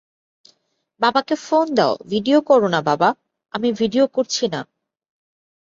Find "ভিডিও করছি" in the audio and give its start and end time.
3.71-4.45